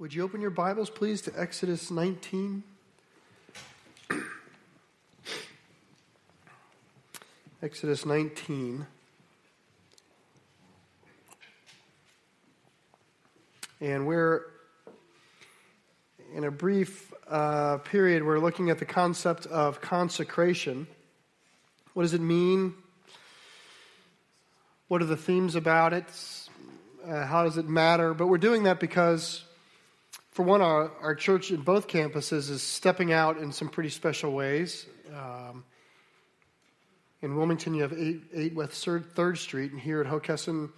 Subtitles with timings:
[0.00, 2.62] Would you open your Bibles, please, to Exodus 19?
[7.62, 8.86] Exodus 19.
[13.82, 14.46] And we're
[16.34, 20.86] in a brief uh, period, we're looking at the concept of consecration.
[21.92, 22.72] What does it mean?
[24.88, 26.06] What are the themes about it?
[27.06, 28.14] Uh, how does it matter?
[28.14, 29.44] But we're doing that because
[30.40, 34.32] for one, our, our church in both campuses is stepping out in some pretty special
[34.32, 34.86] ways.
[35.14, 35.64] Um,
[37.20, 40.70] in Wilmington, you have 8, 8 West 3rd Street, and here at Hockessin,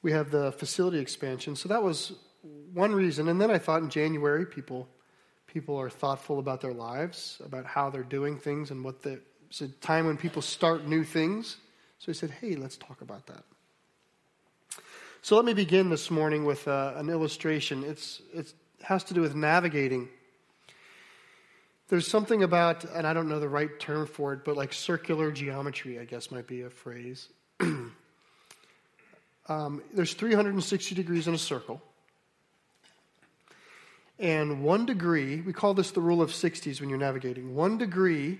[0.00, 1.54] we have the facility expansion.
[1.54, 2.14] So that was
[2.72, 3.28] one reason.
[3.28, 4.88] And then I thought in January, people,
[5.46, 9.60] people are thoughtful about their lives, about how they're doing things, and what the, it's
[9.60, 11.58] a time when people start new things.
[11.98, 13.44] So I said, hey, let's talk about that.
[15.20, 17.84] So let me begin this morning with uh, an illustration.
[17.84, 20.08] It's, it's has to do with navigating.
[21.88, 25.30] There's something about, and I don't know the right term for it, but like circular
[25.30, 27.28] geometry, I guess might be a phrase.
[29.48, 31.82] um, there's 360 degrees in a circle.
[34.18, 37.54] And one degree, we call this the rule of 60s when you're navigating.
[37.54, 38.38] One degree,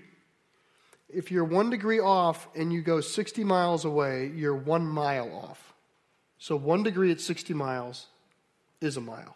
[1.13, 5.73] if you're one degree off and you go 60 miles away, you're one mile off.
[6.37, 8.07] So one degree at 60 miles
[8.81, 9.35] is a mile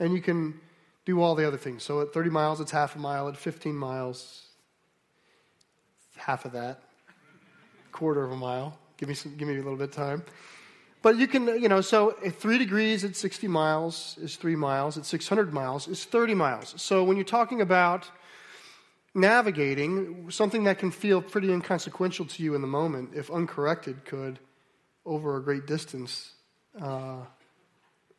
[0.00, 0.58] and you can
[1.04, 1.84] do all the other things.
[1.84, 3.28] So at 30 miles, it's half a mile.
[3.28, 4.46] At 15 miles,
[6.16, 6.82] half of that,
[7.92, 8.76] quarter of a mile.
[8.96, 10.24] Give me some, give me a little bit of time.
[11.02, 14.98] But you can, you know, so three degrees at 60 miles is three miles.
[14.98, 16.74] At 600 miles is 30 miles.
[16.76, 18.10] So when you're talking about
[19.14, 24.38] navigating, something that can feel pretty inconsequential to you in the moment, if uncorrected, could,
[25.06, 26.34] over a great distance,
[26.80, 27.24] uh,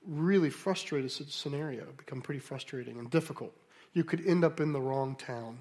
[0.08, 3.54] really frustrated scenario, become pretty frustrating and difficult.
[3.94, 5.60] You could end up in the wrong town,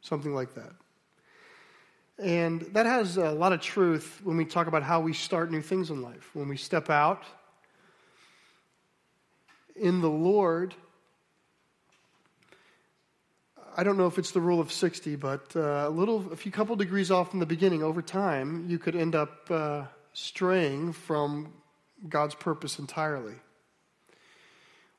[0.00, 0.72] something like that.
[2.18, 5.62] And that has a lot of truth when we talk about how we start new
[5.62, 6.30] things in life.
[6.34, 7.24] When we step out
[9.74, 10.74] in the Lord,
[13.74, 16.52] I don't know if it's the rule of 60, but uh, a little, a few
[16.52, 21.54] couple degrees off in the beginning, over time, you could end up uh, straying from
[22.08, 23.34] God's purpose entirely.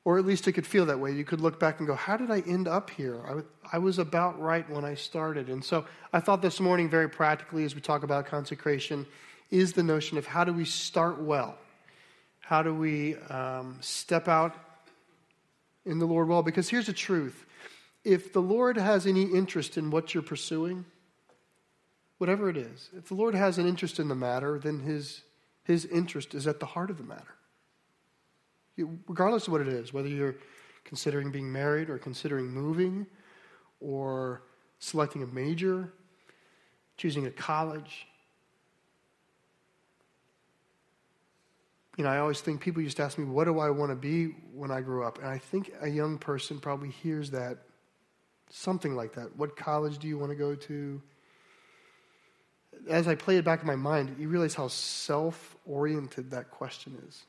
[0.04, 1.12] Or at least it could feel that way.
[1.12, 3.44] You could look back and go, How did I end up here?
[3.72, 5.48] I, was about right when I started.
[5.48, 9.06] And so I thought this morning, very practically, as we talk about consecration,
[9.50, 11.56] is the notion of how do we start well?
[12.40, 14.56] How do we um, step out
[15.86, 16.42] in the Lord well?
[16.42, 17.46] Because here's the truth
[18.04, 20.84] if the Lord has any interest in what you're pursuing,
[22.18, 25.22] whatever it is, if the Lord has an interest in the matter, then his
[25.64, 27.34] his interest is at the heart of the matter.
[29.06, 30.36] Regardless of what it is, whether you're
[30.84, 33.06] considering being married or considering moving
[33.80, 34.42] or
[34.78, 35.92] selecting a major,
[36.96, 38.06] choosing a college.
[41.96, 43.96] You know, I always think people used to ask me, What do I want to
[43.96, 45.18] be when I grow up?
[45.18, 47.58] And I think a young person probably hears that,
[48.50, 49.36] something like that.
[49.36, 51.02] What college do you want to go to?
[52.88, 57.00] As I play it back in my mind, you realize how self oriented that question
[57.08, 57.24] is.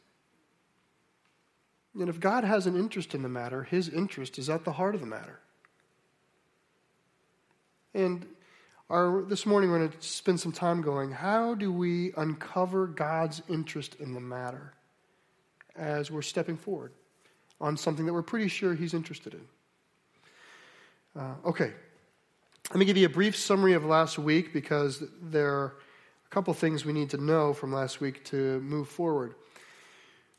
[1.99, 4.95] And if God has an interest in the matter, his interest is at the heart
[4.95, 5.39] of the matter.
[7.93, 8.25] And
[8.89, 13.41] our, this morning we're going to spend some time going, how do we uncover God's
[13.47, 14.73] interest in the matter
[15.75, 16.91] as we're stepping forward
[17.61, 21.21] on something that we're pretty sure he's interested in?
[21.21, 21.73] Uh, okay,
[22.73, 25.75] let me give you a brief summary of last week because there are
[26.25, 29.35] a couple things we need to know from last week to move forward.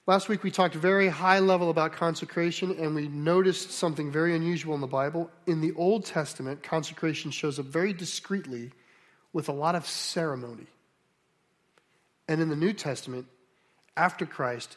[0.08, 4.74] Last week we talked very high level about consecration and we noticed something very unusual
[4.74, 5.30] in the Bible.
[5.46, 8.72] In the Old Testament, consecration shows up very discreetly
[9.32, 10.66] with a lot of ceremony.
[12.26, 13.26] And in the New Testament,
[13.96, 14.76] after Christ,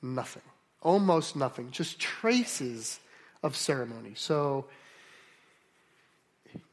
[0.00, 0.40] nothing.
[0.80, 1.72] Almost nothing.
[1.72, 3.00] Just traces
[3.42, 4.12] of ceremony.
[4.14, 4.64] So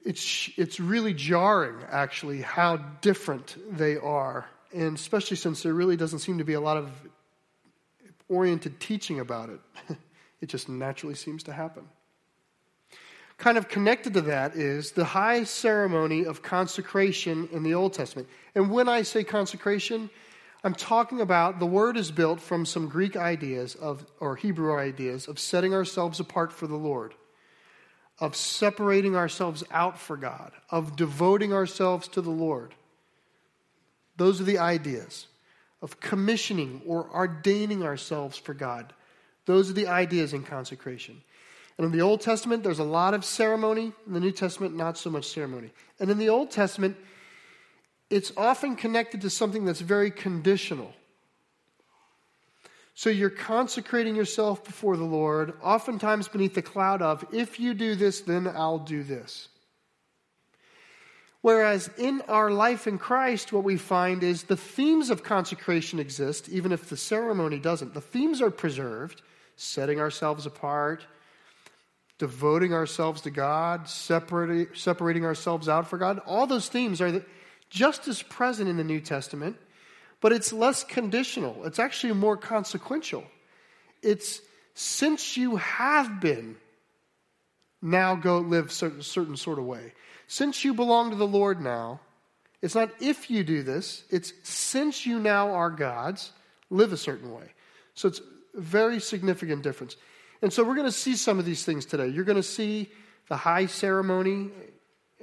[0.05, 4.45] it's, it's really jarring, actually, how different they are.
[4.73, 6.89] And especially since there really doesn't seem to be a lot of
[8.27, 9.59] oriented teaching about it,
[10.41, 11.83] it just naturally seems to happen.
[13.37, 18.27] Kind of connected to that is the high ceremony of consecration in the Old Testament.
[18.55, 20.09] And when I say consecration,
[20.63, 25.27] I'm talking about the word is built from some Greek ideas of, or Hebrew ideas
[25.27, 27.13] of setting ourselves apart for the Lord
[28.19, 32.73] of separating ourselves out for God, of devoting ourselves to the Lord.
[34.17, 35.27] Those are the ideas
[35.81, 38.93] of commissioning or ordaining ourselves for God,
[39.45, 41.21] Those are the ideas in consecration.
[41.77, 43.91] And in the Old Testament, there's a lot of ceremony.
[44.07, 45.71] In the New Testament, not so much ceremony.
[45.99, 46.97] And in the Old Testament,
[48.09, 50.93] it's often connected to something that's very conditional.
[52.95, 57.95] So you're consecrating yourself before the Lord, oftentimes beneath the cloud of, if you do
[57.95, 59.49] this, then I'll do this.
[61.41, 66.47] Whereas in our life in Christ, what we find is the themes of consecration exist,
[66.47, 67.93] even if the ceremony doesn't.
[67.93, 69.21] The themes are preserved,
[69.57, 71.05] setting ourselves apart,
[72.17, 76.19] devoting ourselves to God, separating, ourselves out for God.
[76.25, 77.25] All those themes are
[77.69, 79.57] just as present in the New Testament,
[80.23, 81.65] but it's less conditional.
[81.65, 83.25] It's actually more consequential.
[84.01, 84.39] It's
[84.73, 86.55] since you have been,
[87.81, 89.91] now go live certain, certain sort of way.
[90.27, 91.99] Since you belong to the Lord now,
[92.61, 96.31] it's not if you do this, it's since you now are God's,
[96.69, 97.51] live a certain way.
[97.93, 98.21] So it's
[98.57, 99.97] a very significant difference.
[100.41, 102.07] And so we're going to see some of these things today.
[102.07, 102.89] You're going to see
[103.27, 104.51] the high ceremony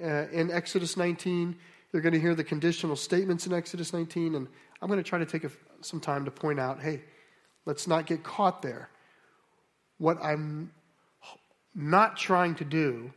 [0.02, 1.56] uh, in Exodus 19.
[1.90, 4.34] You're going to hear the conditional statements in Exodus 19.
[4.34, 4.46] And
[4.80, 5.50] I'm going to try to take a,
[5.82, 7.02] some time to point out hey,
[7.66, 8.88] let's not get caught there.
[9.98, 10.72] What I'm
[11.74, 13.12] not trying to do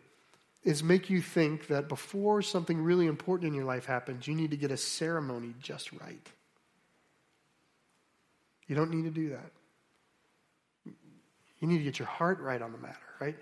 [0.64, 4.52] is make you think that before something really important in your life happens, you need
[4.52, 6.26] to get a ceremony just right.
[8.68, 9.52] You don't need to do that.
[11.60, 13.38] You need to get your heart right on the matter, right?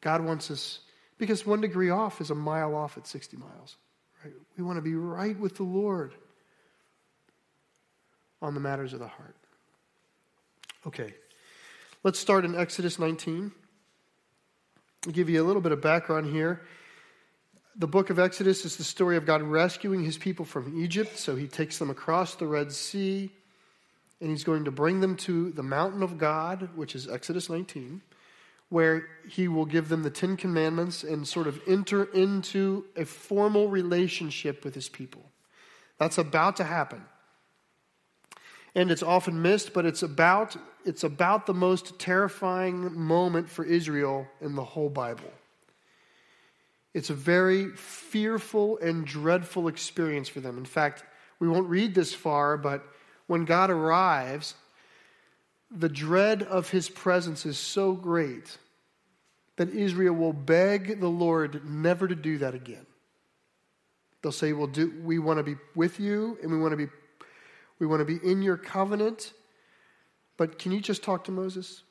[0.00, 0.80] God wants us,
[1.18, 3.76] because one degree off is a mile off at 60 miles,
[4.24, 4.32] right?
[4.56, 6.14] We want to be right with the Lord
[8.42, 9.36] on the matters of the heart.
[10.86, 11.14] Okay,
[12.02, 13.52] let's start in Exodus 19.
[15.06, 16.62] I'll give you a little bit of background here.
[17.76, 21.18] The book of Exodus is the story of God rescuing his people from Egypt.
[21.18, 23.30] So he takes them across the Red Sea
[24.20, 28.02] and he's going to bring them to the mountain of God, which is Exodus 19,
[28.68, 33.68] where he will give them the Ten Commandments and sort of enter into a formal
[33.68, 35.22] relationship with his people.
[35.98, 37.02] That's about to happen.
[38.74, 44.26] And it's often missed, but it's about, it's about the most terrifying moment for Israel
[44.40, 45.30] in the whole Bible.
[46.94, 50.58] It's a very fearful and dreadful experience for them.
[50.58, 51.04] In fact,
[51.38, 52.84] we won't read this far, but
[53.26, 54.54] when God arrives,
[55.70, 58.58] the dread of his presence is so great
[59.56, 62.86] that Israel will beg the Lord never to do that again.
[64.22, 66.88] They'll say, well, do, we want to be with you and we want to be,
[67.80, 69.32] we want to be in your covenant.
[70.36, 71.82] But can you just talk to Moses?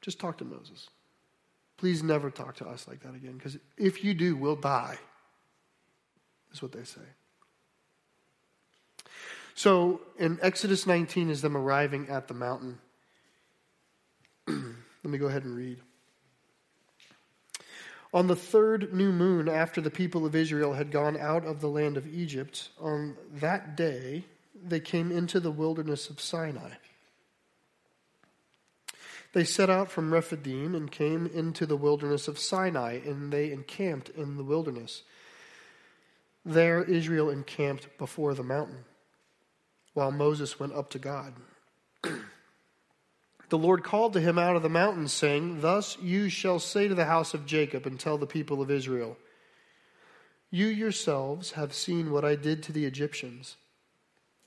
[0.00, 0.88] Just talk to Moses.
[1.78, 4.98] Please never talk to us like that again, because if you do, we'll die,
[6.52, 7.00] is what they say.
[9.54, 12.78] So in Exodus 19 is them arriving at the mountain.
[14.46, 14.56] Let
[15.04, 15.78] me go ahead and read.
[18.14, 21.68] On the third new moon after the people of Israel had gone out of the
[21.68, 24.24] land of Egypt, on that day
[24.62, 26.70] they came into the wilderness of Sinai.
[29.32, 34.08] They set out from Rephidim and came into the wilderness of Sinai, and they encamped
[34.10, 35.02] in the wilderness.
[36.44, 38.84] There Israel encamped before the mountain
[39.92, 41.34] while Moses went up to God.
[43.48, 46.94] the Lord called to him out of the mountain, saying, Thus you shall say to
[46.94, 49.18] the house of Jacob and tell the people of Israel,
[50.50, 53.56] You yourselves have seen what I did to the Egyptians,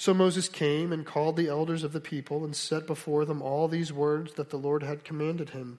[0.00, 3.68] So Moses came and called the elders of the people and set before them all
[3.68, 5.78] these words that the Lord had commanded him.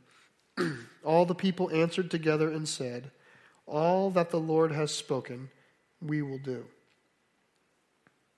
[1.03, 3.09] all the people answered together and said,
[3.65, 5.49] All that the Lord has spoken,
[5.99, 6.65] we will do.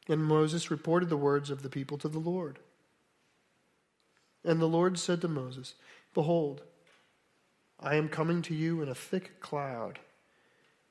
[0.08, 2.60] And Moses reported the words of the people to the Lord.
[4.46, 5.76] And the Lord said to Moses,
[6.14, 6.62] Behold,
[7.78, 10.00] I am coming to you in a thick cloud,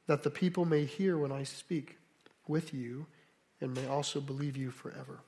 [0.06, 1.96] that the people may hear when I speak
[2.46, 3.06] with you
[3.62, 5.20] and may also believe you forever.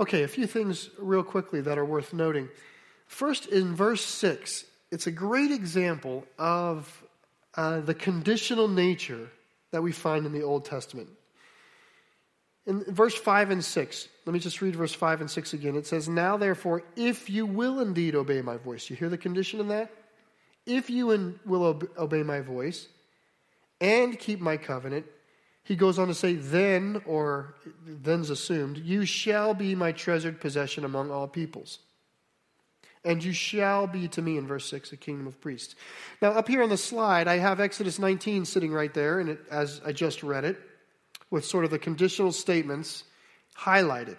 [0.00, 2.48] Okay, a few things real quickly that are worth noting.
[3.06, 7.04] First, in verse 6, it's a great example of
[7.54, 9.30] uh, the conditional nature
[9.70, 11.08] that we find in the Old Testament.
[12.66, 15.76] In verse 5 and 6, let me just read verse 5 and 6 again.
[15.76, 19.60] It says, Now therefore, if you will indeed obey my voice, you hear the condition
[19.60, 19.90] in that?
[20.64, 21.06] If you
[21.44, 22.86] will obey my voice
[23.80, 25.06] and keep my covenant,
[25.64, 27.54] he goes on to say, Then, or
[27.86, 31.78] then's assumed, you shall be my treasured possession among all peoples.
[33.04, 35.74] And you shall be to me, in verse 6, a kingdom of priests.
[36.20, 39.40] Now, up here on the slide, I have Exodus 19 sitting right there, and it,
[39.50, 40.58] as I just read it
[41.30, 43.04] with sort of the conditional statements
[43.58, 44.18] highlighted.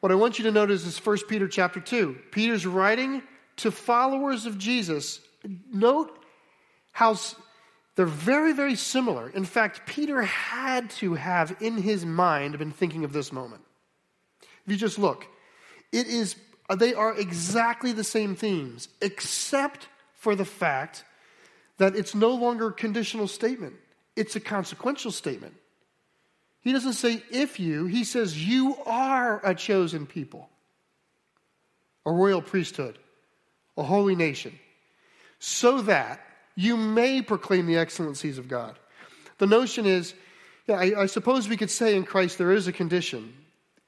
[0.00, 2.16] What I want you to notice is 1 Peter chapter 2.
[2.30, 3.22] Peter's writing
[3.56, 5.20] to followers of Jesus.
[5.72, 6.16] Note
[6.92, 7.16] how
[7.94, 9.28] they're very, very similar.
[9.28, 13.62] In fact, Peter had to have in his mind been thinking of this moment.
[14.64, 15.26] If you just look,
[15.90, 16.36] it is
[16.74, 21.04] they are exactly the same themes, except for the fact
[21.78, 23.74] that it's no longer a conditional statement.
[24.16, 25.54] It's a consequential statement.
[26.60, 30.48] He doesn't say if you, he says you are a chosen people,
[32.06, 32.98] a royal priesthood,
[33.76, 34.58] a holy nation,
[35.40, 36.20] so that
[36.54, 38.78] you may proclaim the excellencies of God.
[39.38, 40.14] The notion is,
[40.66, 43.34] yeah, I, I suppose we could say in Christ there is a condition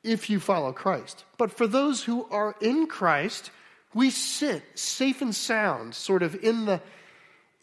[0.03, 1.25] if you follow Christ.
[1.39, 3.51] But for those who are in Christ,
[3.95, 6.81] we sit safe and sound, sort of in the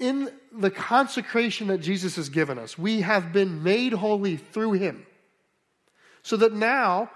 [0.01, 5.05] in the consecration that Jesus has given us, we have been made holy through him.
[6.23, 7.11] So that now,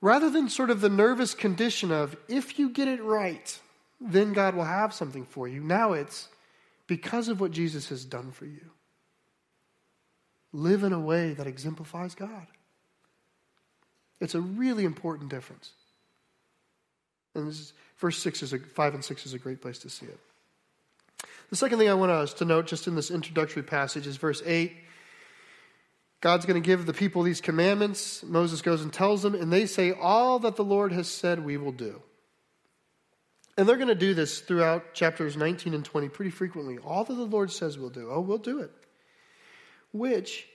[0.00, 3.58] rather than sort of the nervous condition of, if you get it right,
[4.00, 6.28] then God will have something for you, now it's
[6.86, 8.70] because of what Jesus has done for you.
[10.52, 12.46] Live in a way that exemplifies God.
[14.20, 15.70] It's a really important difference.
[17.34, 20.06] And is, verse 6 is a, 5 and 6 is a great place to see
[20.06, 20.18] it.
[21.50, 24.42] The second thing I want us to note just in this introductory passage is verse
[24.44, 24.72] 8.
[26.20, 28.22] God's going to give the people these commandments.
[28.24, 31.56] Moses goes and tells them, and they say, All that the Lord has said, we
[31.56, 32.02] will do.
[33.56, 36.78] And they're going to do this throughout chapters 19 and 20 pretty frequently.
[36.78, 38.70] All that the Lord says we'll do, oh, we'll do it.
[39.92, 40.46] Which,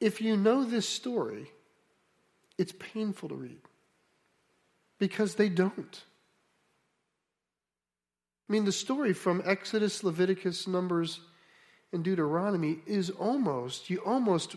[0.00, 1.50] if you know this story,
[2.58, 3.60] it's painful to read
[4.98, 6.02] because they don't.
[8.48, 11.20] I mean, the story from Exodus, Leviticus, Numbers,
[11.92, 14.56] and Deuteronomy is almost, you almost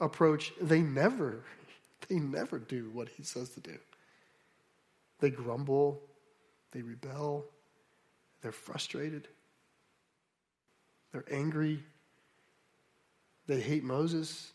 [0.00, 1.44] approach, they never,
[2.08, 3.76] they never do what he says to do.
[5.20, 6.00] They grumble,
[6.74, 7.46] they rebel,
[8.42, 9.28] they're frustrated,
[11.12, 11.82] they're angry,
[13.46, 14.52] they hate Moses.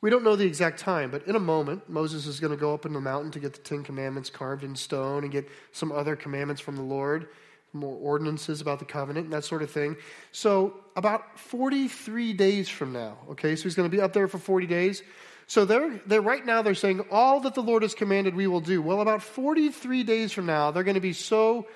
[0.00, 2.74] We don't know the exact time, but in a moment, Moses is going to go
[2.74, 5.92] up in the mountain to get the Ten Commandments carved in stone and get some
[5.92, 7.28] other commandments from the Lord,
[7.72, 9.96] more ordinances about the covenant and that sort of thing.
[10.32, 14.38] So, about 43 days from now, okay, so he's going to be up there for
[14.38, 15.04] 40 days.
[15.52, 18.62] So they're, they're right now they're saying all that the Lord has commanded we will
[18.62, 18.80] do.
[18.80, 21.66] Well, about 43 days from now, they're going to be so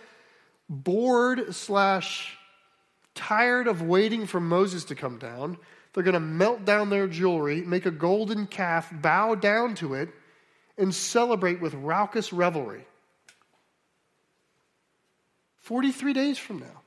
[0.66, 2.38] bored slash
[3.14, 5.58] tired of waiting for Moses to come down
[5.92, 10.10] they're going to melt down their jewelry, make a golden calf, bow down to it,
[10.76, 12.84] and celebrate with raucous revelry.
[15.56, 16.82] 43 days from now.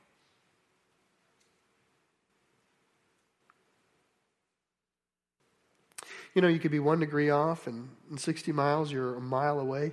[6.34, 9.58] You know, you could be one degree off, and in 60 miles, you're a mile
[9.58, 9.92] away.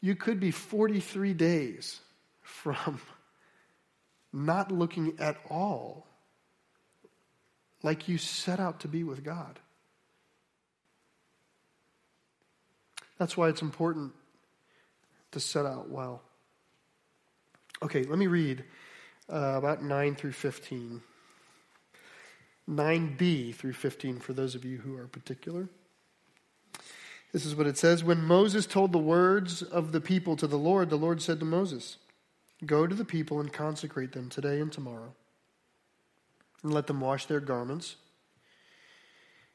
[0.00, 2.00] You could be 43 days
[2.42, 3.00] from
[4.32, 6.06] not looking at all
[7.82, 9.58] like you set out to be with God.
[13.18, 14.12] That's why it's important
[15.32, 16.22] to set out well.
[17.82, 18.64] Okay, let me read
[19.32, 21.02] uh, about 9 through 15.
[22.68, 25.68] 9b through 15 for those of you who are particular.
[27.32, 30.58] This is what it says When Moses told the words of the people to the
[30.58, 31.96] Lord, the Lord said to Moses,
[32.64, 35.14] Go to the people and consecrate them today and tomorrow
[36.62, 37.96] and let them wash their garments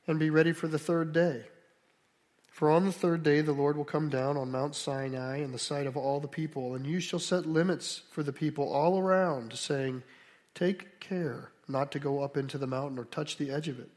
[0.07, 1.43] and be ready for the third day.
[2.49, 5.59] For on the third day the Lord will come down on Mount Sinai in the
[5.59, 9.53] sight of all the people, and you shall set limits for the people all around,
[9.53, 10.03] saying,
[10.53, 13.89] Take care not to go up into the mountain or touch the edge of it.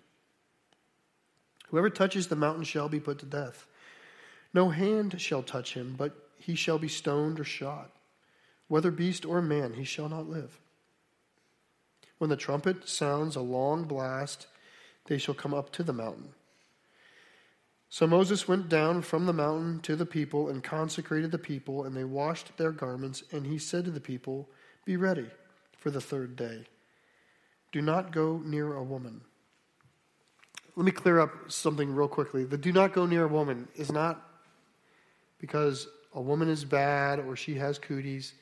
[1.69, 3.67] Whoever touches the mountain shall be put to death.
[4.55, 7.91] No hand shall touch him, but he shall be stoned or shot.
[8.69, 10.59] Whether beast or man, he shall not live.
[12.19, 14.47] When the trumpet sounds a long blast,
[15.07, 16.31] they shall come up to the mountain.
[17.89, 21.97] So Moses went down from the mountain to the people and consecrated the people, and
[21.97, 23.23] they washed their garments.
[23.33, 24.49] And he said to the people,
[24.85, 25.27] Be ready
[25.79, 26.65] for the third day.
[27.76, 29.21] Do not go near a woman.
[30.76, 32.42] let me clear up something real quickly.
[32.45, 34.26] The do not go near a woman is not
[35.38, 38.33] because a woman is bad or she has cooties.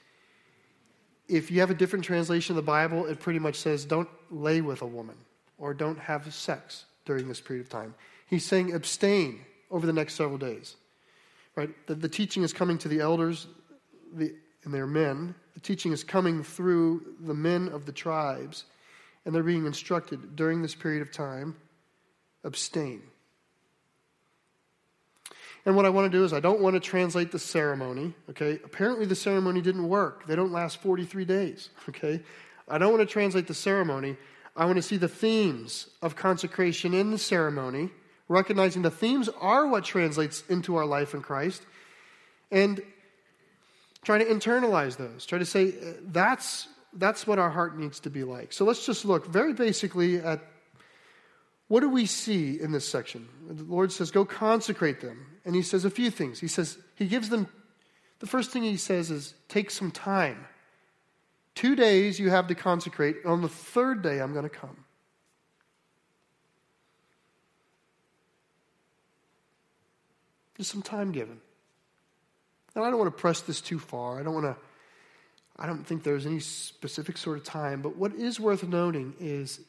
[1.26, 4.60] If you have a different translation of the Bible, it pretty much says don't lay
[4.60, 5.16] with a woman
[5.58, 7.92] or don't have sex during this period of time.
[8.28, 10.76] He's saying abstain over the next several days.
[11.56, 11.70] Right?
[11.88, 13.48] The, the teaching is coming to the elders
[14.12, 15.34] the, and their men.
[15.54, 18.66] The teaching is coming through the men of the tribes,
[19.24, 21.56] and they're being instructed during this period of time
[22.44, 23.02] abstain.
[25.66, 28.60] And what I want to do is, I don't want to translate the ceremony, okay?
[28.64, 30.26] Apparently, the ceremony didn't work.
[30.26, 32.22] They don't last 43 days, okay?
[32.68, 34.16] I don't want to translate the ceremony.
[34.56, 37.90] I want to see the themes of consecration in the ceremony,
[38.28, 41.62] recognizing the themes are what translates into our life in Christ,
[42.50, 42.82] and
[44.04, 45.24] trying to internalize those.
[45.24, 48.52] Try to say, uh, that's, that's what our heart needs to be like.
[48.52, 50.42] So let's just look very basically at
[51.68, 53.28] what do we see in this section?
[53.48, 55.26] The Lord says, Go consecrate them.
[55.44, 56.40] And He says a few things.
[56.40, 57.48] He says, He gives them,
[58.20, 60.46] the first thing He says is, Take some time.
[61.54, 63.16] Two days you have to consecrate.
[63.24, 64.84] On the third day, I'm going to come.
[70.56, 71.40] There's some time given.
[72.74, 74.20] Now, I don't want to press this too far.
[74.20, 74.56] I don't want to,
[75.56, 77.80] I don't think there's any specific sort of time.
[77.80, 79.60] But what is worth noting is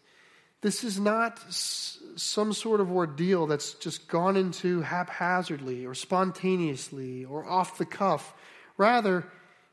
[0.61, 7.25] this is not s- some sort of ordeal that's just gone into haphazardly or spontaneously
[7.25, 8.33] or off the cuff.
[8.77, 9.25] Rather,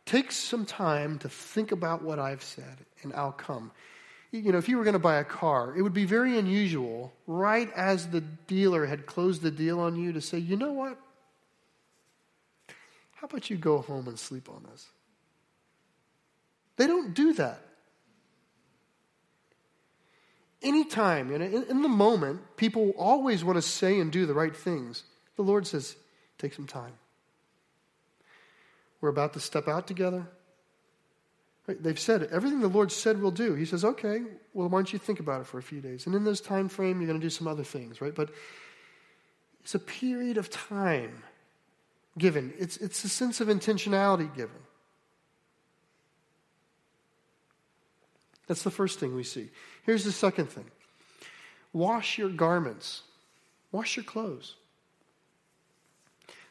[0.04, 3.71] take some time to think about what I've said, and I'll come.
[4.33, 7.12] You know, if you were going to buy a car, it would be very unusual,
[7.26, 10.99] right as the dealer had closed the deal on you, to say, you know what?
[13.14, 14.88] How about you go home and sleep on this?
[16.76, 17.61] They don't do that
[20.62, 25.05] anytime, in, in the moment, people always want to say and do the right things.
[25.37, 25.97] The Lord says,
[26.38, 26.93] take some time.
[29.00, 30.26] We're about to step out together.
[31.67, 31.83] Right?
[31.83, 32.29] They've said.
[32.33, 33.55] Everything the Lord said we'll do.
[33.55, 34.23] He says, okay,
[34.55, 36.07] well, why don't you think about it for a few days?
[36.07, 38.14] And in this time frame, you're going to do some other things, right?
[38.14, 38.31] But
[39.61, 41.23] it's a period of time
[42.18, 42.53] given.
[42.59, 44.57] It's, it's a sense of intentionality given.
[48.46, 49.48] That's the first thing we see.
[49.85, 50.66] Here's the second thing
[51.72, 53.02] wash your garments,
[53.70, 54.55] wash your clothes.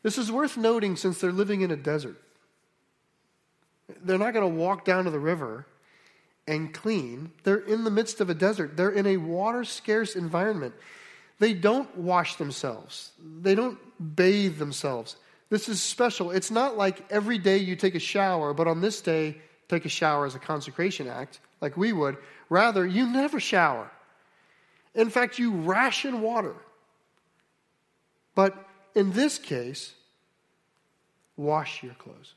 [0.03, 2.19] This is worth noting since they're living in a desert.
[4.03, 5.67] They're not going to walk down to the river
[6.47, 7.31] and clean.
[7.43, 10.73] They're in the midst of a desert, they're in a water scarce environment.
[11.39, 13.77] They don't wash themselves, they don't
[14.15, 15.17] bathe themselves.
[15.49, 16.31] This is special.
[16.31, 19.35] It's not like every day you take a shower, but on this day,
[19.67, 22.17] take a shower as a consecration act like we would.
[22.49, 23.89] Rather, you never shower.
[24.93, 26.55] In fact, you ration water.
[28.35, 28.57] But
[28.95, 29.93] in this case,
[31.37, 32.33] wash your clothes.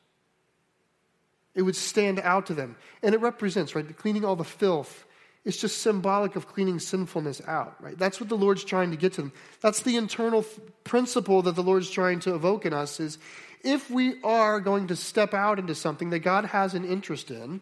[1.55, 2.77] It would stand out to them.
[3.03, 5.05] And it represents, right, cleaning all the filth.
[5.45, 7.99] It's just symbolic of cleaning sinfulness out, right?
[7.99, 9.33] That's what the Lord's trying to get to them.
[9.61, 13.19] That's the internal f- principle that the Lord's trying to evoke in us is
[13.63, 17.61] if we are going to step out into something that God has an interest in,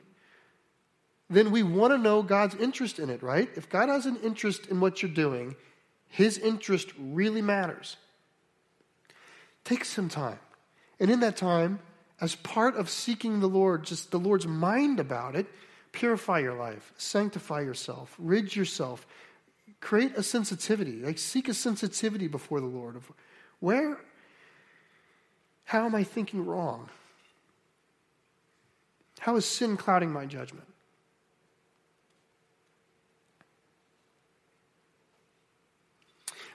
[1.37, 3.49] then we want to know God's interest in it, right?
[3.57, 5.57] If God has an interest in what you're doing,
[6.09, 7.97] his interest really matters.
[9.65, 10.39] Take some time.
[11.01, 11.81] And in that time,
[12.21, 15.47] as part of seeking the Lord, just the Lord's mind about it,
[15.93, 19.07] purify your life, sanctify yourself, rid yourself,
[19.81, 23.11] create a sensitivity, like seek a sensitivity before the Lord of
[23.61, 23.99] where,
[25.65, 26.89] how am I thinking wrong?
[29.19, 30.67] How is sin clouding my judgment?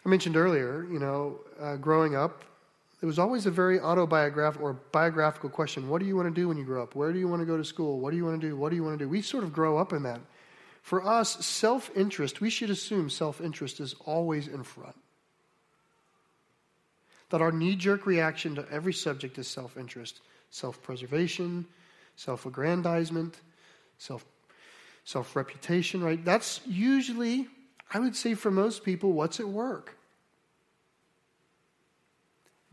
[0.08, 2.46] I mentioned earlier, you know, uh, growing up,
[3.02, 5.90] it was always a very autobiographical or biographical question.
[5.90, 6.96] What do you want to do when you grow up?
[6.96, 8.00] Where do you want to go to school?
[8.00, 8.56] What do you want to do?
[8.56, 9.10] What do you want to do?
[9.10, 10.22] We sort of grow up in that.
[10.82, 14.96] For us, self interest, we should assume self interest is always in front.
[17.30, 21.66] That our knee jerk reaction to every subject is self interest, self preservation,
[22.16, 23.42] self aggrandizement,
[23.98, 24.24] self
[25.04, 26.24] self reputation, right?
[26.24, 27.50] That's usually,
[27.94, 29.97] I would say, for most people, what's at work.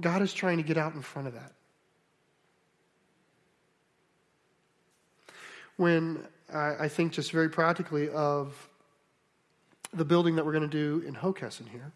[0.00, 1.52] God is trying to get out in front of that.
[5.76, 8.68] When I, I think just very practically of
[9.92, 11.92] the building that we're going to do in Hockessin here,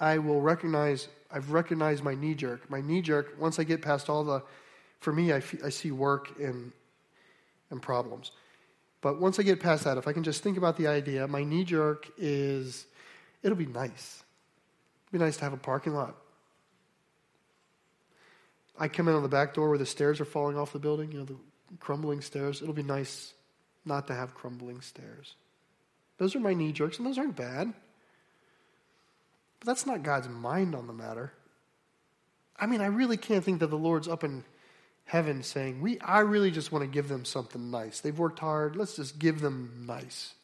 [0.00, 2.68] I will recognize, I've recognized my knee jerk.
[2.68, 4.42] My knee jerk, once I get past all the,
[5.00, 6.72] for me, I, I see work and,
[7.70, 8.32] and problems.
[9.00, 11.44] But once I get past that, if I can just think about the idea, my
[11.44, 12.86] knee jerk is
[13.44, 14.23] It'll be nice.
[15.14, 16.16] It'll be nice to have a parking lot.
[18.76, 21.12] I come in on the back door where the stairs are falling off the building,
[21.12, 21.36] you know, the
[21.78, 22.60] crumbling stairs.
[22.60, 23.32] It'll be nice
[23.84, 25.36] not to have crumbling stairs.
[26.18, 27.72] Those are my knee jerks, and those aren't bad.
[29.60, 31.32] But that's not God's mind on the matter.
[32.58, 34.42] I mean, I really can't think that the Lord's up in
[35.04, 38.00] heaven saying, "We, I really just want to give them something nice.
[38.00, 38.74] They've worked hard.
[38.74, 40.34] Let's just give them nice."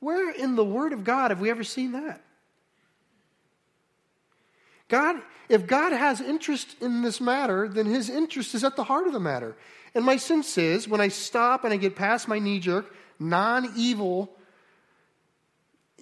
[0.00, 2.24] Where in the Word of God have we ever seen that?
[4.92, 5.16] God,
[5.48, 9.14] if God has interest in this matter, then His interest is at the heart of
[9.14, 9.56] the matter.
[9.94, 14.30] And my sense is, when I stop and I get past my knee jerk, non-evil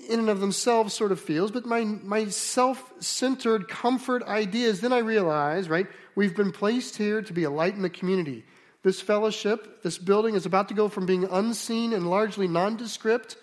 [0.08, 4.92] in and of themselves sort of feels, but my, my self centered comfort ideas, then
[4.92, 8.44] I realize, right, we've been placed here to be a light in the community.
[8.82, 13.36] This fellowship, this building is about to go from being unseen and largely nondescript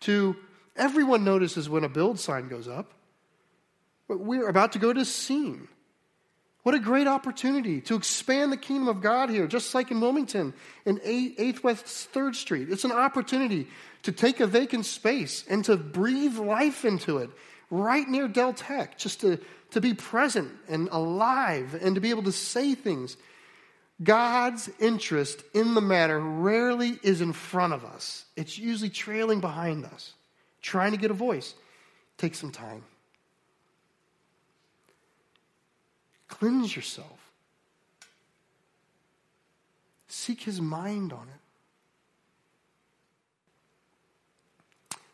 [0.00, 0.34] to
[0.76, 2.94] everyone notices when a build sign goes up.
[4.08, 5.68] We're about to go to seen.
[6.62, 10.54] What a great opportunity to expand the kingdom of God here, just like in Wilmington
[10.86, 12.70] in 8th West 3rd Street.
[12.70, 13.68] It's an opportunity
[14.04, 17.28] to take a vacant space and to breathe life into it
[17.70, 19.38] right near Del Tech, just to,
[19.72, 23.18] to be present and alive and to be able to say things.
[24.02, 29.84] God's interest in the matter rarely is in front of us, it's usually trailing behind
[29.84, 30.14] us,
[30.62, 31.54] trying to get a voice.
[32.16, 32.84] Take some time.
[36.28, 37.20] Cleanse yourself.
[40.08, 41.40] Seek his mind on it.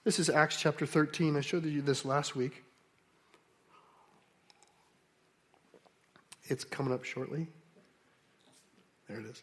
[0.04, 1.36] This is Acts chapter 13.
[1.36, 2.64] I showed you this last week.
[6.44, 7.46] It's coming up shortly.
[9.08, 9.42] There it is.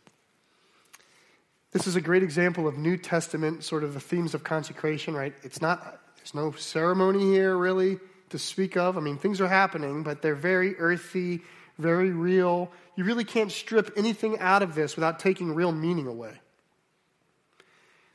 [1.72, 5.34] This is a great example of New Testament, sort of the themes of consecration, right?
[5.44, 8.00] It's not, there's no ceremony here really
[8.30, 8.98] to speak of.
[8.98, 11.42] I mean, things are happening, but they're very earthy,
[11.78, 12.72] very real.
[12.96, 16.34] You really can't strip anything out of this without taking real meaning away.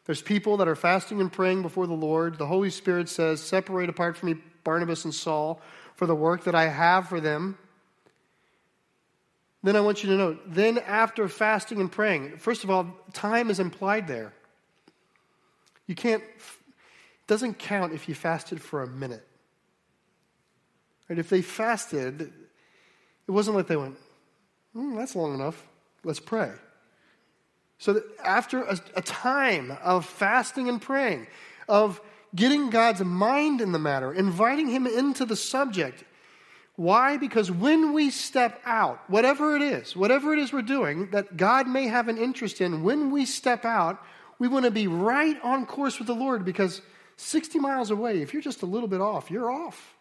[0.04, 2.38] There's people that are fasting and praying before the Lord.
[2.38, 5.60] The Holy Spirit says, Separate apart from me Barnabas and Saul
[5.94, 7.56] for the work that I have for them.
[9.62, 13.48] Then I want you to note, then after fasting and praying, first of all, time
[13.48, 14.32] is implied there.
[15.86, 19.24] You can't, it doesn't count if you fasted for a minute.
[21.08, 21.18] Right?
[21.18, 22.32] If they fasted,
[23.32, 23.96] it wasn't like they went,
[24.76, 25.64] mm, that's long enough.
[26.04, 26.52] Let's pray.
[27.78, 31.28] So after a, a time of fasting and praying,
[31.66, 31.98] of
[32.34, 36.04] getting God's mind in the matter, inviting Him into the subject,
[36.76, 37.16] why?
[37.16, 41.66] Because when we step out, whatever it is, whatever it is we're doing that God
[41.66, 43.98] may have an interest in, when we step out,
[44.38, 46.82] we want to be right on course with the Lord because
[47.16, 49.96] 60 miles away, if you're just a little bit off, you're off.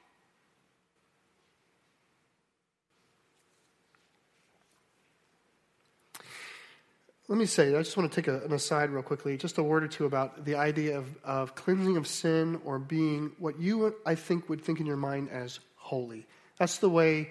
[7.32, 9.64] Let me say, I just want to take a, an aside real quickly, just a
[9.64, 13.96] word or two about the idea of, of cleansing of sin or being what you,
[14.06, 16.28] I think, would think in your mind as holy.
[16.58, 17.30] That's the way,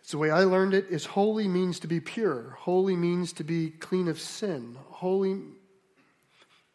[0.00, 2.58] it's the way I learned it, is holy means to be pure.
[2.60, 4.76] Holy means to be clean of sin.
[4.90, 5.40] Holy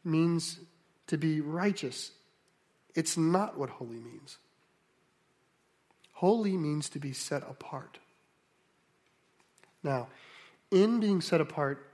[0.03, 0.59] means
[1.05, 2.09] to be righteous.
[2.95, 4.39] It's not what holy means.
[6.13, 7.99] Holy means to be set apart.
[9.83, 10.07] Now,
[10.71, 11.85] in being set apart,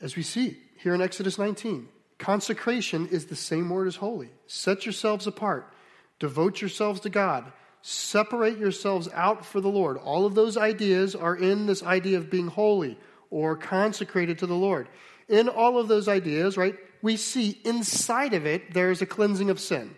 [0.00, 1.88] as we see here in Exodus 19.
[2.18, 4.30] Consecration is the same word as holy.
[4.46, 5.72] Set yourselves apart,
[6.18, 7.52] devote yourselves to God,
[7.82, 9.96] separate yourselves out for the Lord.
[9.98, 12.98] All of those ideas are in this idea of being holy
[13.30, 14.88] or consecrated to the Lord.
[15.28, 19.50] In all of those ideas, right, we see inside of it there is a cleansing
[19.50, 19.94] of sin.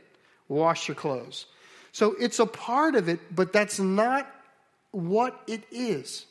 [0.48, 1.46] Wash your clothes.
[1.92, 4.30] So it's a part of it, but that's not
[4.90, 6.26] what it is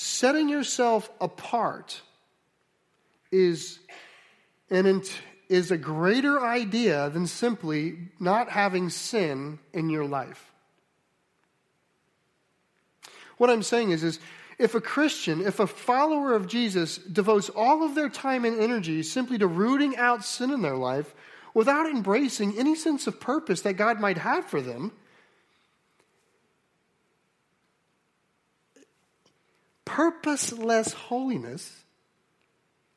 [0.00, 2.02] setting yourself apart
[3.32, 3.80] is
[4.70, 5.02] an
[5.48, 10.52] is a greater idea than simply not having sin in your life.
[13.38, 14.20] What I'm saying is, is
[14.56, 19.02] if a Christian, if a follower of Jesus devotes all of their time and energy
[19.02, 21.12] simply to rooting out sin in their life
[21.54, 24.92] without embracing any sense of purpose that God might have for them,
[29.88, 31.72] purposeless holiness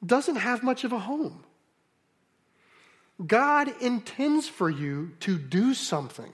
[0.05, 1.43] doesn't have much of a home.
[3.25, 6.31] God intends for you to do something.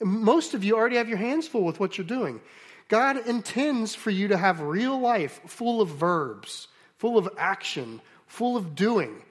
[0.00, 2.40] Most of you already have your hands full with what you're doing.
[2.88, 8.56] God intends for you to have real life full of verbs, full of action, full
[8.56, 9.23] of doing.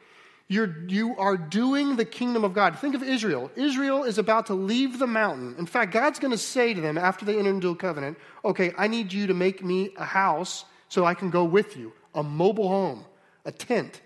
[0.53, 2.77] You're, you are doing the kingdom of God.
[2.77, 3.49] Think of Israel.
[3.55, 5.55] Israel is about to leave the mountain.
[5.57, 8.71] In fact, God's going to say to them after they enter into a covenant, okay,
[8.77, 12.21] I need you to make me a house so I can go with you, a
[12.21, 13.03] mobile home,
[13.45, 13.99] a tent,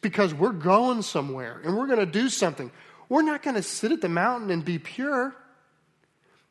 [0.00, 2.70] because we're going somewhere and we're going to do something.
[3.10, 5.36] We're not going to sit at the mountain and be pure.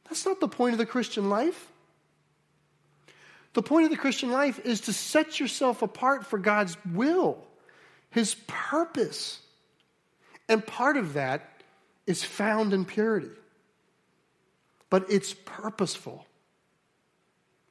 [0.04, 1.72] That's not the point of the Christian life.
[3.54, 7.48] The point of the Christian life is to set yourself apart for God's will,
[8.12, 9.40] His purpose.
[10.48, 11.64] And part of that
[12.06, 13.32] is found in purity.
[14.90, 16.26] But it's purposeful.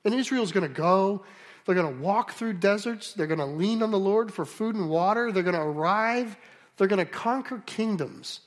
[0.04, 1.22] And Israel's going to go,
[1.64, 4.74] they're going to walk through deserts, they're going to lean on the Lord for food
[4.74, 6.36] and water, they're going to arrive,
[6.76, 8.40] they're going to conquer kingdoms.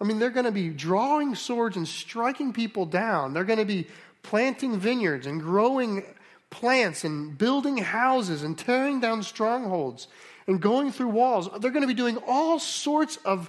[0.00, 3.32] I mean, they're going to be drawing swords and striking people down.
[3.32, 3.88] They're going to be
[4.22, 6.04] planting vineyards and growing
[6.50, 10.06] plants and building houses and tearing down strongholds
[10.48, 11.48] and going through walls.
[11.60, 13.48] They're going to be doing all sorts of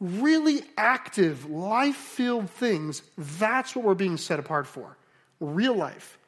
[0.00, 3.02] really active, life filled things.
[3.18, 4.96] That's what we're being set apart for
[5.40, 6.18] real life.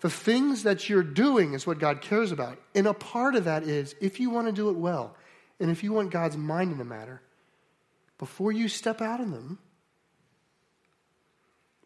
[0.00, 2.58] The things that you're doing is what God cares about.
[2.74, 5.16] And a part of that is if you want to do it well,
[5.60, 7.20] and if you want God's mind in the matter,
[8.18, 9.58] before you step out in them,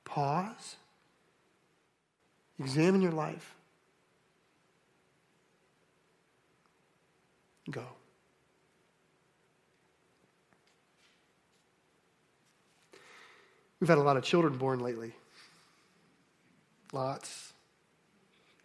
[0.04, 0.76] pause,
[2.58, 3.54] examine your life,
[7.70, 7.84] go.
[13.80, 15.12] We've had a lot of children born lately.
[16.92, 17.52] Lots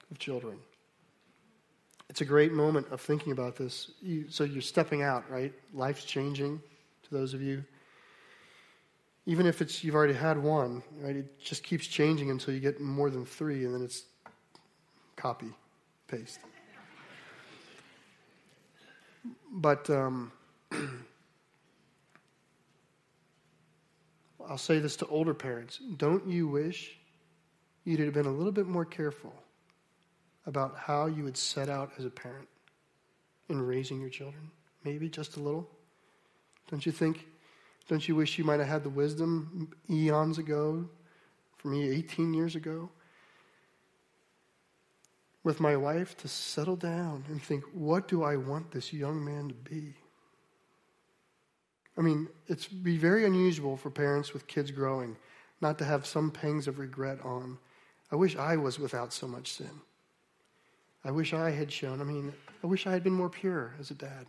[0.10, 0.58] of children.
[2.10, 3.92] It's a great moment of thinking about this.
[4.02, 5.54] You, so you're stepping out, right?
[5.74, 6.62] Life's changing
[7.04, 7.64] to those of you.
[9.26, 11.16] Even if it's you've already had one, right?
[11.16, 14.04] It just keeps changing until you get more than three, and then it's
[15.16, 15.52] copy,
[16.08, 16.40] paste.
[19.52, 20.32] But um,
[24.48, 26.98] I'll say this to older parents: Don't you wish
[27.86, 29.34] you'd have been a little bit more careful
[30.46, 32.48] about how you would set out as a parent
[33.50, 34.50] in raising your children?
[34.84, 35.70] Maybe just a little.
[36.70, 37.28] Don't you think?
[37.88, 40.88] Don't you wish you might have had the wisdom eons ago,
[41.58, 42.90] for me, 18 years ago,
[45.44, 49.50] with my wife to settle down and think, what do I want this young man
[49.50, 49.94] to be?
[51.98, 55.16] I mean, it's be very unusual for parents with kids growing
[55.62, 57.58] not to have some pangs of regret on.
[58.12, 59.82] I wish I was without so much sin.
[61.06, 63.92] I wish I had shown, I mean, I wish I had been more pure as
[63.92, 64.26] a dad.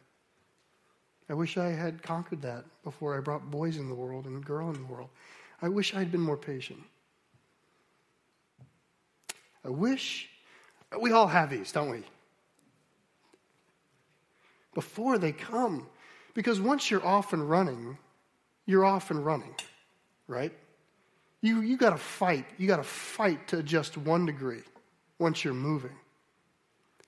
[1.28, 4.68] I wish I had conquered that before I brought boys in the world and girl
[4.70, 5.08] in the world.
[5.62, 6.80] I wish I had been more patient.
[9.64, 10.28] I wish
[11.00, 12.02] we all have these, don't we?
[14.74, 15.86] Before they come.
[16.34, 17.96] Because once you're off and running,
[18.66, 19.54] you're off and running,
[20.26, 20.52] right?
[21.40, 22.46] You, you got to fight.
[22.58, 24.62] You got to fight to adjust one degree
[25.18, 25.94] once you're moving.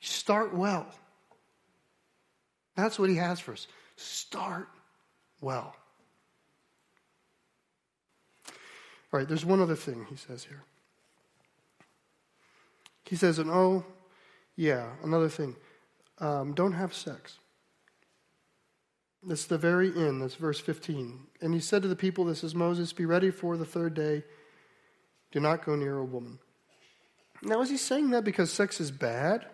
[0.01, 0.87] Start well.
[2.77, 3.66] That's what he has for us.
[3.96, 4.68] Start
[5.40, 5.75] well.
[9.12, 10.62] All right, there's one other thing he says here.
[13.09, 13.85] He says, and oh,
[14.57, 15.57] yeah, another thing.
[16.19, 17.38] Um, don't have sex.
[19.23, 20.23] That's the very end.
[20.23, 21.27] That's verse 15.
[21.40, 24.25] And he said to the people, This is Moses, be ready for the third day.
[25.33, 26.38] Do not go near a woman.
[27.42, 29.47] Now, is he saying that because sex is bad?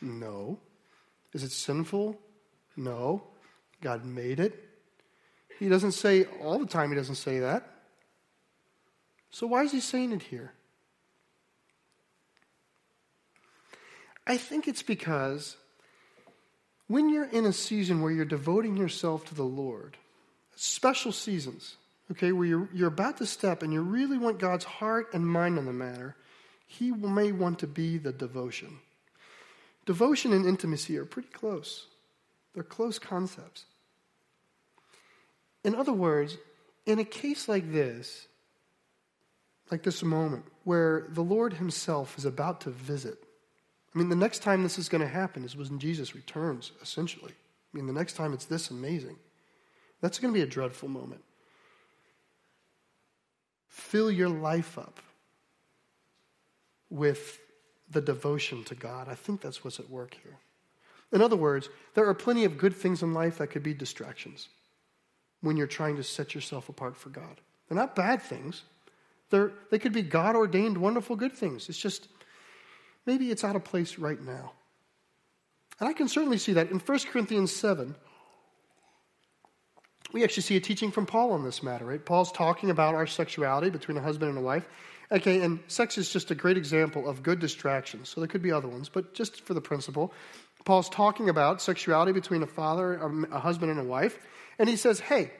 [0.00, 0.58] No.
[1.32, 2.18] Is it sinful?
[2.76, 3.22] No.
[3.80, 4.68] God made it.
[5.58, 7.68] He doesn't say all the time, he doesn't say that.
[9.30, 10.52] So why is he saying it here?
[14.26, 15.56] I think it's because
[16.86, 19.96] when you're in a season where you're devoting yourself to the Lord,
[20.56, 21.76] special seasons,
[22.10, 25.58] okay, where you're, you're about to step and you really want God's heart and mind
[25.58, 26.16] on the matter,
[26.66, 28.78] He may want to be the devotion.
[29.86, 31.86] Devotion and intimacy are pretty close,
[32.54, 33.64] they're close concepts.
[35.62, 36.38] In other words,
[36.86, 38.26] in a case like this,
[39.70, 43.22] like this moment, where the Lord Himself is about to visit,
[43.94, 47.32] I mean, the next time this is going to happen is when Jesus returns, essentially.
[47.32, 49.16] I mean, the next time it's this amazing.
[50.00, 51.22] That's going to be a dreadful moment.
[53.68, 55.00] Fill your life up
[56.88, 57.40] with
[57.90, 59.08] the devotion to God.
[59.08, 60.38] I think that's what's at work here.
[61.12, 64.48] In other words, there are plenty of good things in life that could be distractions
[65.40, 67.40] when you're trying to set yourself apart for God.
[67.68, 68.62] They're not bad things,
[69.30, 71.68] They're, they could be God ordained, wonderful, good things.
[71.68, 72.08] It's just
[73.06, 74.52] maybe it's out of place right now.
[75.78, 77.94] And I can certainly see that in 1 Corinthians 7.
[80.12, 82.04] we actually see a teaching from Paul on this matter, right?
[82.04, 84.66] Paul's talking about our sexuality between a husband and a wife.
[85.12, 88.08] Okay, and sex is just a great example of good distractions.
[88.08, 90.12] So there could be other ones, but just for the principle,
[90.64, 94.18] Paul's talking about sexuality between a father, um, a husband, and a wife.
[94.58, 95.32] And he says, hey,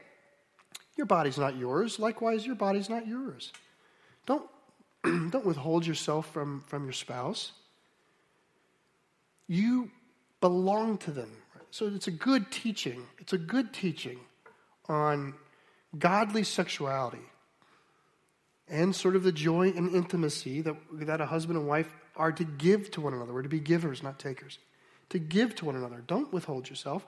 [0.96, 1.98] your body's not yours.
[1.98, 3.52] Likewise, your body's not yours.
[4.26, 4.48] Don't,
[5.04, 7.52] don't withhold yourself from, from your spouse.
[9.46, 9.90] You
[10.40, 11.30] belong to them.
[11.70, 13.06] So it's a good teaching.
[13.18, 14.18] It's a good teaching
[14.88, 15.34] on
[15.98, 17.18] godly sexuality
[18.68, 22.44] and sort of the joy and intimacy that, that a husband and wife are to
[22.44, 23.32] give to one another.
[23.32, 24.58] We're to be givers, not takers.
[25.10, 26.02] To give to one another.
[26.06, 27.04] Don't withhold yourself.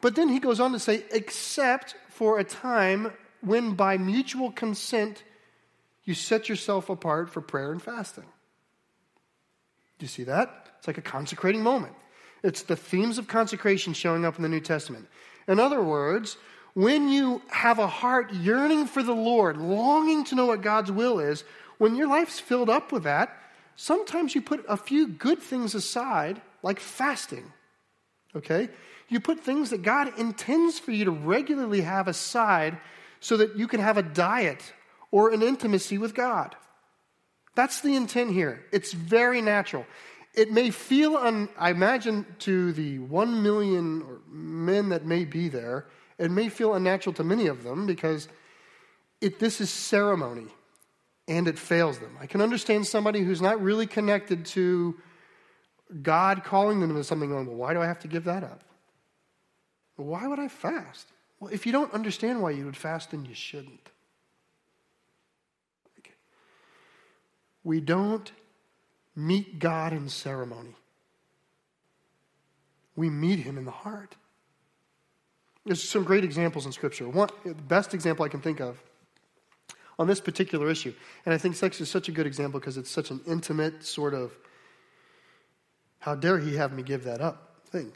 [0.00, 5.22] But then he goes on to say, except for a time when by mutual consent
[6.06, 8.24] you set yourself apart for prayer and fasting.
[9.98, 10.70] Do you see that?
[10.78, 11.94] It's like a consecrating moment.
[12.42, 15.08] It's the themes of consecration showing up in the New Testament.
[15.48, 16.36] In other words,
[16.74, 21.18] when you have a heart yearning for the Lord, longing to know what God's will
[21.18, 21.42] is,
[21.78, 23.36] when your life's filled up with that,
[23.74, 27.52] sometimes you put a few good things aside, like fasting.
[28.34, 28.68] Okay?
[29.08, 32.78] You put things that God intends for you to regularly have aside
[33.18, 34.72] so that you can have a diet
[35.10, 36.56] or an intimacy with God.
[37.54, 38.64] That's the intent here.
[38.72, 39.86] It's very natural.
[40.34, 45.86] It may feel, un, I imagine, to the one million men that may be there,
[46.18, 48.28] it may feel unnatural to many of them because
[49.20, 50.48] it, this is ceremony
[51.26, 52.16] and it fails them.
[52.20, 54.94] I can understand somebody who's not really connected to
[56.02, 58.62] God calling them to something going, well, why do I have to give that up?
[59.96, 61.06] Why would I fast?
[61.40, 63.88] Well, if you don't understand why you would fast, then you shouldn't.
[67.66, 68.30] We don't
[69.16, 70.76] meet God in ceremony,
[72.94, 74.14] we meet Him in the heart.
[75.64, 77.08] There's some great examples in Scripture.
[77.08, 78.80] One, the best example I can think of
[79.98, 82.88] on this particular issue, and I think sex is such a good example because it's
[82.88, 84.32] such an intimate sort of,
[85.98, 87.90] how dare he have me give that up thing.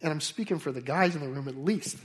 [0.00, 1.98] And I'm speaking for the guys in the room at least.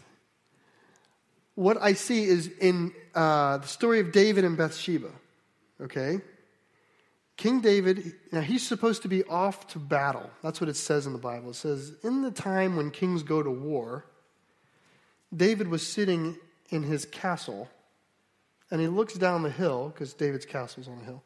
[1.56, 5.10] What I see is in uh, the story of David and Bathsheba,
[5.82, 6.22] okay?
[7.38, 10.30] King David, now he's supposed to be off to battle.
[10.42, 11.52] That's what it says in the Bible.
[11.52, 14.06] It says, in the time when kings go to war,
[15.36, 16.38] David was sitting
[16.70, 17.70] in his castle,
[18.72, 21.24] and he looks down the hill, because David's castle's on a hill.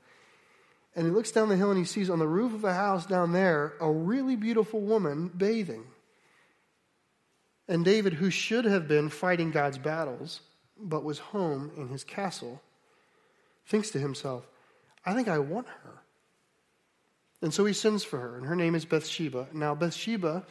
[0.95, 3.05] And he looks down the hill and he sees on the roof of a house
[3.05, 5.85] down there a really beautiful woman bathing.
[7.67, 10.41] And David, who should have been fighting God's battles,
[10.77, 12.61] but was home in his castle,
[13.71, 14.45] thinks to himself,
[15.05, 16.03] I think I want her.
[17.41, 19.47] And so he sends for her, and her name is Bathsheba.
[19.53, 20.45] Now, Bathsheba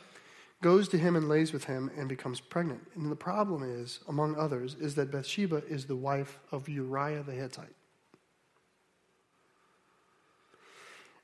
[0.63, 2.81] goes to him and lays with him and becomes pregnant.
[2.95, 7.33] And the problem is, among others, is that Bathsheba is the wife of Uriah the
[7.33, 7.77] Hittite.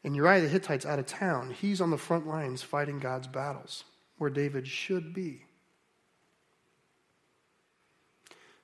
[0.04, 1.50] And Uriah the Hittite's out of town.
[1.50, 3.84] He's on the front lines fighting God's battles,
[4.18, 5.46] where David should be.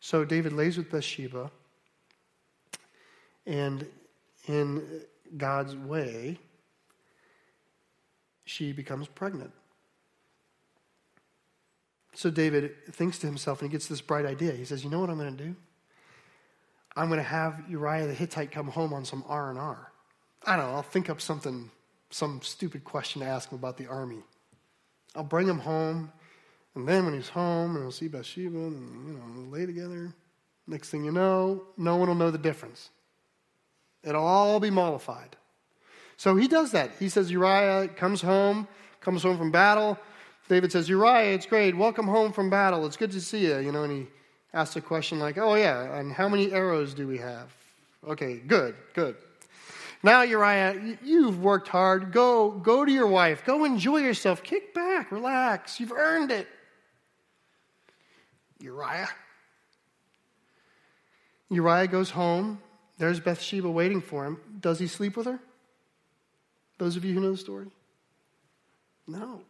[0.00, 1.50] So David lays with Bathsheba,
[3.46, 3.86] and
[4.46, 5.02] in
[5.36, 6.38] God's way,
[8.44, 9.52] she becomes pregnant.
[12.14, 14.52] So David thinks to himself and he gets this bright idea.
[14.52, 15.56] He says, "You know what I'm going to do?
[16.96, 19.92] I'm going to have Uriah the Hittite come home on some R&R.
[20.44, 21.70] I don't know, I'll think up something
[22.10, 24.18] some stupid question to ask him about the army.
[25.14, 26.12] I'll bring him home,
[26.74, 30.14] and then when he's home and he'll see Bathsheba and you know, lay together,
[30.66, 32.90] next thing you know, no one will know the difference.
[34.04, 35.36] It'll all be mollified.
[36.16, 36.90] So he does that.
[36.98, 38.68] He says, Uriah comes home,
[39.00, 39.98] comes home from battle.
[40.48, 41.76] David says, Uriah, it's great.
[41.76, 42.84] Welcome home from battle.
[42.86, 43.58] It's good to see you.
[43.58, 44.06] You know, and he
[44.52, 47.52] asks a question like, Oh, yeah, and how many arrows do we have?
[48.06, 49.16] Okay, good, good.
[50.02, 52.10] Now, Uriah, you've worked hard.
[52.12, 53.44] Go, go to your wife.
[53.44, 54.42] Go enjoy yourself.
[54.42, 55.78] Kick back, relax.
[55.78, 56.48] You've earned it.
[58.58, 59.08] Uriah.
[61.50, 62.60] Uriah goes home.
[62.98, 64.38] There's Bathsheba waiting for him.
[64.60, 65.38] Does he sleep with her?
[66.78, 67.66] Those of you who know the story?
[69.06, 69.40] No.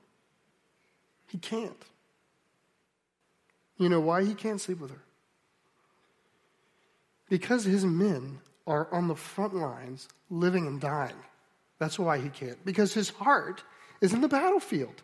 [1.29, 1.83] He can't.
[3.79, 5.03] You know why he can't sleep with her?
[7.29, 11.17] Because his men are on the front lines, living and dying.
[11.79, 12.63] That's why he can't.
[12.65, 13.63] Because his heart
[14.01, 15.03] is in the battlefield.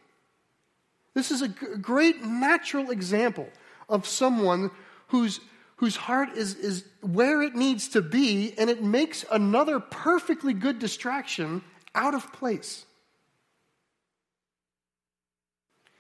[1.14, 3.49] This is a great natural example
[3.89, 4.70] of someone
[5.09, 5.41] whose
[5.79, 10.79] whose heart is, is where it needs to be, and it makes another perfectly good
[10.81, 11.62] distraction
[11.95, 12.85] out of place.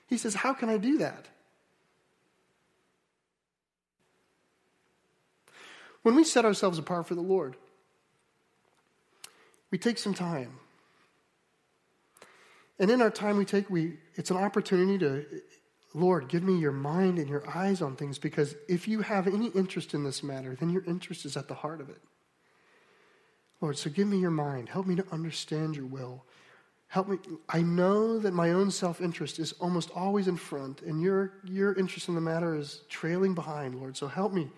[0.08, 1.26] He says, How can I do that?
[6.02, 7.56] When we set ourselves apart for the Lord,
[9.70, 10.58] we take some time.
[12.80, 15.24] And in our time we take, we, it's an opportunity to
[15.94, 19.48] Lord, give me your mind and your eyes on things because if you have any
[19.48, 22.00] interest in this matter, then your interest is at the heart of it.
[23.60, 24.68] Lord, so give me your mind.
[24.68, 26.24] Help me to understand your will.
[26.88, 27.18] Help me.
[27.48, 31.74] I know that my own self interest is almost always in front, and your, your
[31.74, 33.96] interest in the matter is trailing behind, Lord.
[33.96, 34.48] So help me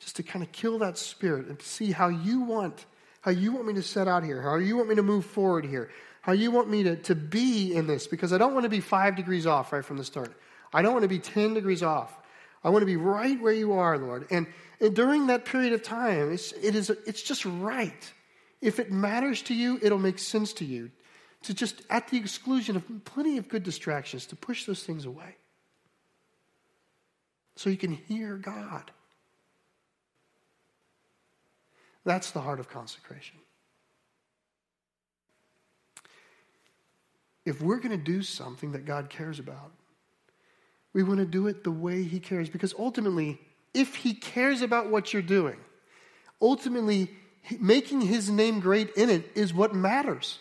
[0.00, 2.84] just to kind of kill that spirit and see how you want
[3.20, 5.64] how you want me to set out here, how you want me to move forward
[5.64, 5.90] here,
[6.22, 8.80] how you want me to, to be in this, because I don't want to be
[8.80, 10.32] five degrees off right from the start.
[10.72, 12.14] I don't want to be 10 degrees off.
[12.62, 14.26] I want to be right where you are, Lord.
[14.30, 14.46] And,
[14.80, 18.12] and during that period of time, it's, it is, it's just right.
[18.60, 20.90] If it matters to you, it'll make sense to you
[21.42, 25.36] to just, at the exclusion of plenty of good distractions, to push those things away
[27.54, 28.90] so you can hear God.
[32.04, 33.36] That's the heart of consecration.
[37.44, 39.72] If we're going to do something that God cares about,
[40.92, 42.48] we want to do it the way He cares.
[42.48, 43.40] Because ultimately,
[43.74, 45.56] if He cares about what you're doing,
[46.40, 47.10] ultimately,
[47.60, 50.38] making His name great in it is what matters.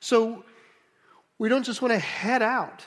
[0.00, 0.44] So
[1.38, 2.84] we don't just want to head out.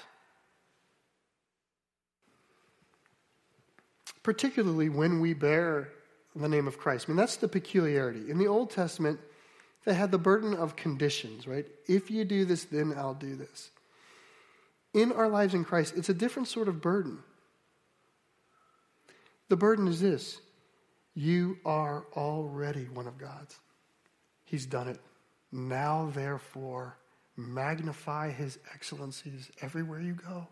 [4.23, 5.89] Particularly when we bear
[6.35, 7.05] the name of Christ.
[7.07, 8.29] I mean, that's the peculiarity.
[8.29, 9.19] In the Old Testament,
[9.83, 11.65] they had the burden of conditions, right?
[11.87, 13.71] If you do this, then I'll do this.
[14.93, 17.19] In our lives in Christ, it's a different sort of burden.
[19.49, 20.41] The burden is this
[21.13, 23.59] you are already one of God's.
[24.45, 24.99] He's done it.
[25.51, 26.97] Now, therefore,
[27.35, 30.47] magnify his excellencies everywhere you go.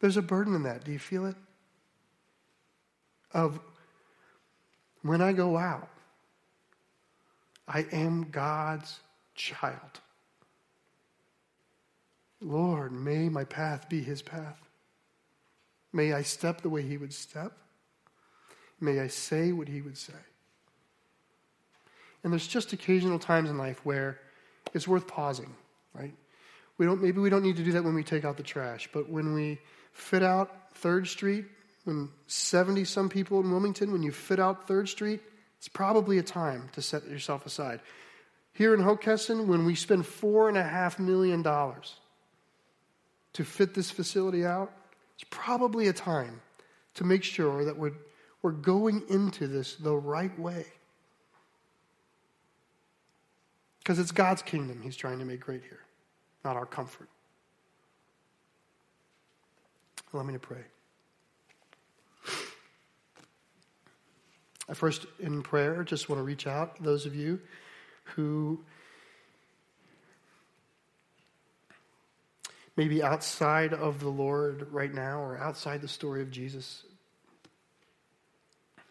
[0.00, 0.84] There's a burden in that.
[0.84, 1.36] Do you feel it?
[3.32, 3.60] Of
[5.02, 5.88] when I go out,
[7.68, 9.00] I am God's
[9.34, 10.00] child.
[12.40, 14.60] Lord, may my path be his path.
[15.92, 17.52] May I step the way he would step.
[18.80, 20.14] May I say what he would say.
[22.22, 24.18] And there's just occasional times in life where
[24.72, 25.54] it's worth pausing,
[25.94, 26.14] right?
[26.78, 28.88] We don't, maybe we don't need to do that when we take out the trash,
[28.92, 29.58] but when we
[29.92, 31.44] fit out Third Street
[31.84, 35.20] when 70 some people in Wilmington, when you fit out 3rd Street,
[35.58, 37.80] it's probably a time to set yourself aside.
[38.52, 41.42] Here in Hockessin, when we spend $4.5 million
[43.34, 44.72] to fit this facility out,
[45.14, 46.40] it's probably a time
[46.94, 47.92] to make sure that we're,
[48.42, 50.64] we're going into this the right way.
[53.78, 55.80] Because it's God's kingdom He's trying to make great here,
[56.44, 57.08] not our comfort.
[60.12, 60.64] Let me to pray.
[64.68, 67.40] I first, in prayer, just want to reach out those of you
[68.04, 68.60] who
[72.76, 76.84] maybe outside of the Lord right now or outside the story of Jesus.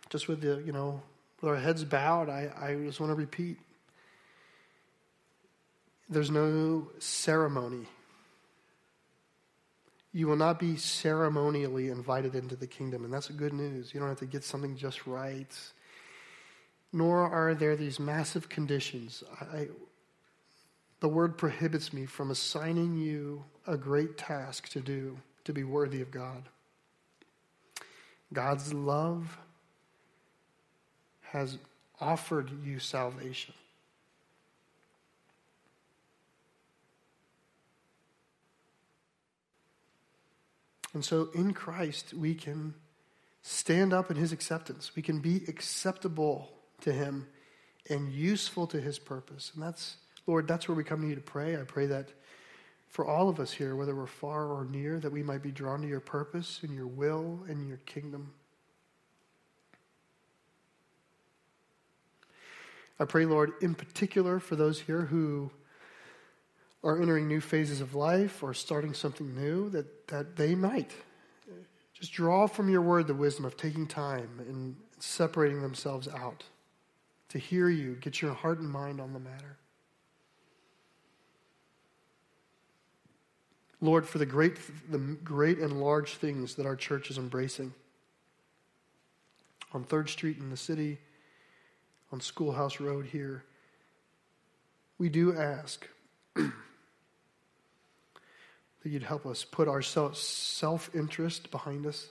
[0.10, 1.02] Just with the, you know,
[1.42, 3.58] with our heads bowed, I, I just want to repeat.
[6.10, 7.86] There's no ceremony
[10.12, 13.04] you will not be ceremonially invited into the kingdom.
[13.04, 13.94] And that's good news.
[13.94, 15.56] You don't have to get something just right.
[16.92, 19.24] Nor are there these massive conditions.
[19.40, 19.68] I,
[21.00, 26.02] the word prohibits me from assigning you a great task to do to be worthy
[26.02, 26.44] of God.
[28.34, 29.38] God's love
[31.22, 31.58] has
[32.02, 33.54] offered you salvation.
[40.94, 42.74] And so in Christ, we can
[43.44, 44.96] stand up in his acceptance.
[44.96, 46.50] We can be acceptable
[46.82, 47.28] to him
[47.88, 49.52] and useful to his purpose.
[49.54, 51.56] And that's, Lord, that's where we come to you to pray.
[51.56, 52.10] I pray that
[52.90, 55.82] for all of us here, whether we're far or near, that we might be drawn
[55.82, 58.34] to your purpose and your will and your kingdom.
[63.00, 65.52] I pray, Lord, in particular for those here who
[66.84, 70.92] are entering new phases of life or starting something new, that, that they might
[71.94, 76.44] just draw from your word the wisdom of taking time and separating themselves out
[77.30, 79.58] to hear you, get your heart and mind on the matter.
[83.82, 84.58] Lord, for the great,
[84.90, 87.74] the great and large things that our church is embracing
[89.74, 90.98] on 3rd Street in the city,
[92.12, 93.44] on Schoolhouse Road here,
[94.98, 95.88] we do ask
[96.36, 96.52] that
[98.84, 102.08] you'd help us put our self interest behind us.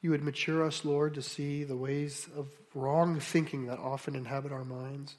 [0.00, 4.50] You would mature us, Lord, to see the ways of wrong thinking that often inhabit
[4.50, 5.14] our minds.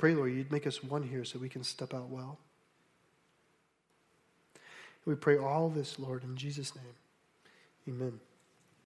[0.00, 2.38] Pray, Lord, you'd make us one here so we can step out well.
[5.04, 6.94] We pray all this, Lord, in Jesus' name.
[7.86, 8.18] Amen.